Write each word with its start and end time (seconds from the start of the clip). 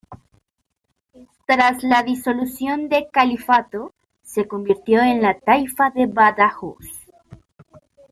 Tras 1.45 1.83
la 1.83 2.01
disolución 2.01 2.89
del 2.89 3.07
Califato, 3.11 3.93
se 4.23 4.47
convirtió 4.47 4.99
en 4.99 5.21
la 5.21 5.39
Taifa 5.39 5.91
de 5.91 6.07
Badajoz. 6.07 6.83